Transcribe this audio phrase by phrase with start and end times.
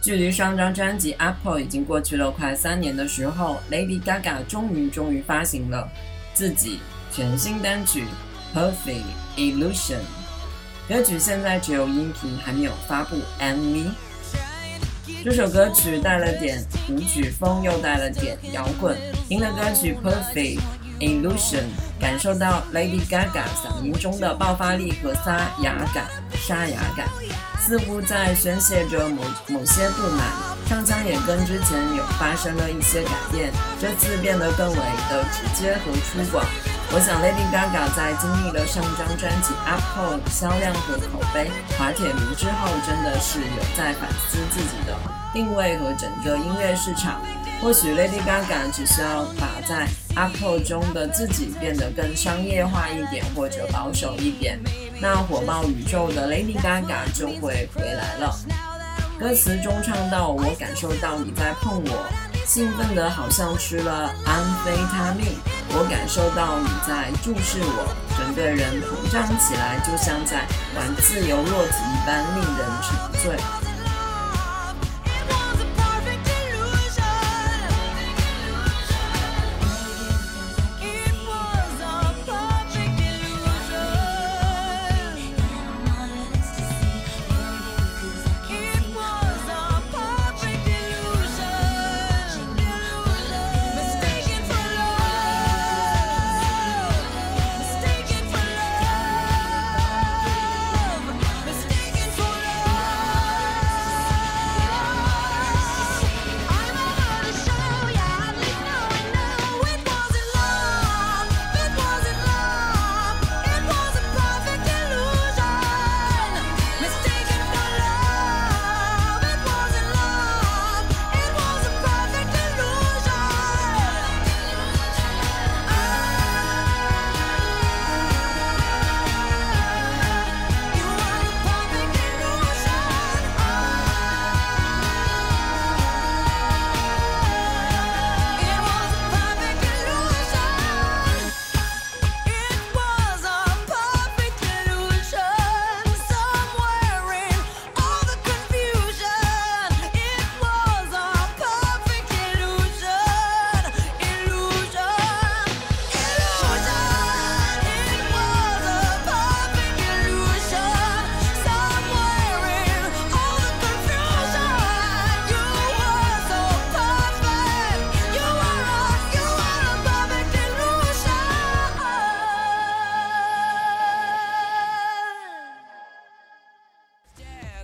[0.00, 5.88] 距离上张专辑《Apple》已经过去了快三年的时候，Lady Gaga 终于终于发行了
[6.32, 6.80] 自己
[7.12, 8.04] 全新单曲
[8.56, 9.02] 《Perfect
[9.36, 9.96] Illusion》。
[10.88, 13.90] 歌曲现在只有音频，还没有发布 MV。
[15.24, 18.96] 这首歌曲带了点舞曲风，又带了点摇滚。
[19.28, 20.60] 听了歌曲《Perfect
[21.00, 21.64] Illusion》，
[22.00, 27.08] 感受到 Lady Gaga 嗓音中的爆发力和沙哑感，沙哑感
[27.68, 30.24] 似乎在宣泄着某某些不满。
[30.66, 34.76] 唱腔也跟之前有发生了一些改变，这次变得更为
[35.10, 36.42] 的直接和粗犷。
[36.90, 44.96] 我想 Lady Gaga 在经历了上张专辑《Apple》销量和口碑滑铁卢之后，真的是有在反思自己的
[45.34, 47.20] 定位和整个音乐市场。
[47.60, 54.58] 或许 Lady Gaga 只需要把在 Apple 中的自己变得更商业化一点，或者保守一点，
[55.00, 58.34] 那火爆宇宙的 Lady Gaga 就会回来了。
[59.18, 62.06] 歌词中唱到：“我感受到你在碰我，
[62.46, 65.26] 兴奋得好像吃了安非他命。”
[65.70, 73.67] 我感受到你在注视我，整个人膨胀起来，就像在玩自由落体一般，令人沉醉。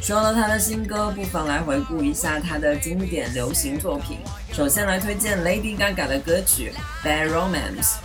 [0.00, 4.18] 说了他的新歌，不妨来回顾一下他的经典流行作品。
[4.52, 6.72] 首先来推荐 Lady Gaga 的歌曲
[7.06, 7.96] 《Bad Romance》。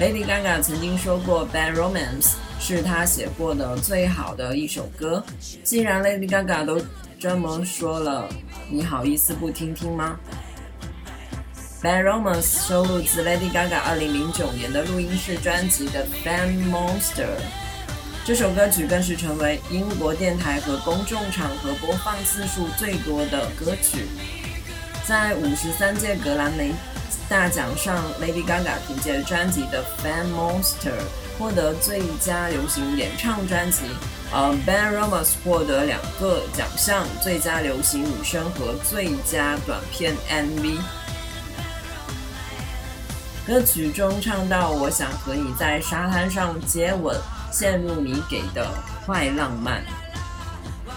[0.00, 2.22] Lady Gaga 曾经说过，《Bad Romance》
[2.58, 5.22] 是她写过的最好的一首歌。
[5.62, 6.80] 既然 Lady Gaga 都
[7.20, 8.28] 这么说了，
[8.70, 10.16] 你好意思不听听吗？
[11.84, 17.26] 《Bad Romance》收录自 Lady Gaga 2009年的录音室专辑的《Fan Monster》。
[18.24, 24.06] 这首歌曲更是成为英国电台和公众场合播放次数最多的歌曲。
[25.04, 26.72] 在五十三届格莱美
[27.28, 30.92] 大奖上，Lady Gaga 凭借专辑的《Fan Monster》
[31.36, 33.82] 获得最佳流行演唱专辑，
[34.30, 40.78] 而《Ben Ramos》获得两个奖项：最佳流行女声和最佳短片 MV。
[43.44, 47.20] 歌曲中唱到：“我想和你在沙滩上接吻。”
[47.52, 48.66] 陷入你给的
[49.06, 49.82] 坏浪漫。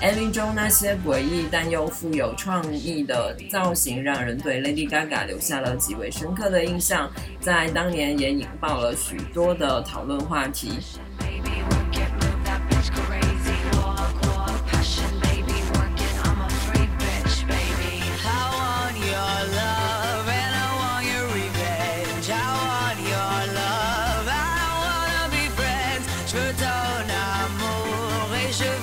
[0.00, 10.78] MV 中那些诡异但又富有创意的造型，让人对 Lady Gaga 留下了极为深刻的印象，在当年也引爆了许多的讨论话题。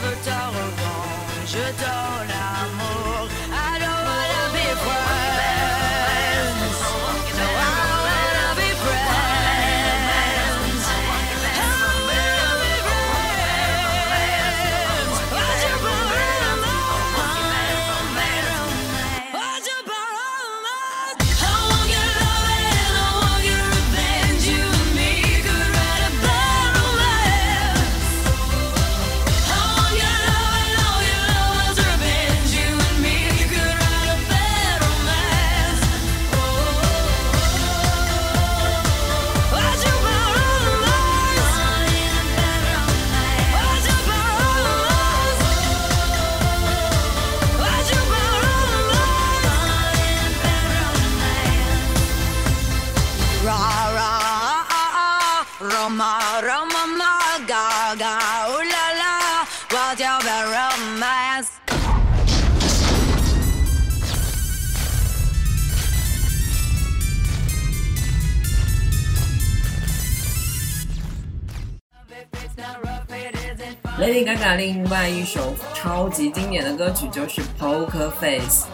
[0.01, 2.54] veux te revanche dans la
[59.95, 60.01] Ladies
[74.27, 78.65] and Gentlemen，另外一首超级经典的歌曲就是 Poker Face。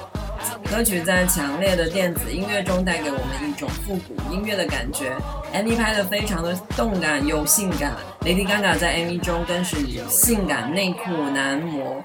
[0.70, 5.12] 歌曲在强烈的电子音乐中带给我们一种复古音乐的感觉
[5.54, 12.04] ，MV 拍得非常的动感又性感，Lady Gaga 在 MV 中更是以性感内裤男模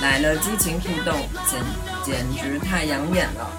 [0.00, 1.18] 来了激情互动，
[1.50, 1.60] 简
[2.04, 3.50] 简直太养眼了。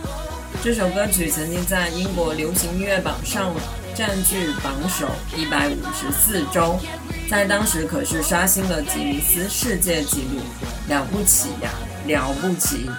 [0.64, 3.54] 这首歌曲曾经在英国流行音乐榜上
[3.94, 6.80] 占据榜首一百五十四周，
[7.30, 10.40] 在当时可是刷新了吉尼斯世界纪录，
[10.88, 11.70] 了不起呀，
[12.08, 12.90] 了不起！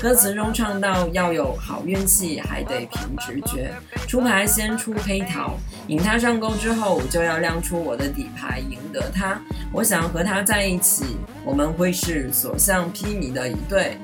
[0.00, 3.72] 歌词中唱到要有好运气，还得凭直觉。
[4.06, 5.56] 出牌先出黑桃，
[5.86, 9.40] 引他上钩之后，就要亮出我的底牌，赢得他。
[9.72, 13.96] 我想和他在一起，我们会是所向披靡的一对。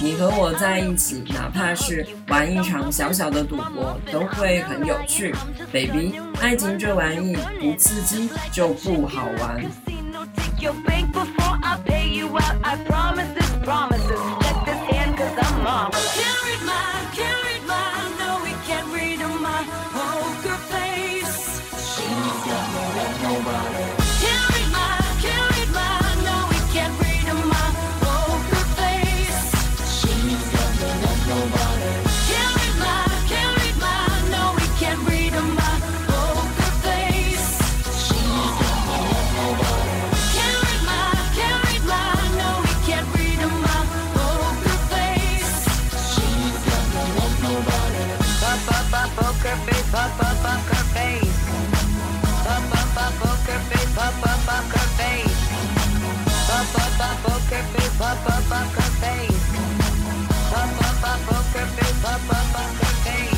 [0.00, 5.34] 你和我在一起，哪怕是玩一场小小的赌博，都会很有趣。
[5.70, 9.62] Baby，爱情这玩意不刺激就不好玩。
[57.48, 59.46] broker face, pop up, up her face.
[60.50, 63.37] Pop up, up broker face, pop up, up her face.